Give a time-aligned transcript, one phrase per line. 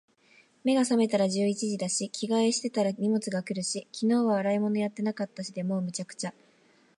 [0.63, 5.61] 目が覚めたら十一時だし、着替えしてたら荷物が来るし、昨日は洗い物やってなかったしで……
[5.61, 6.33] もう、滅茶苦茶。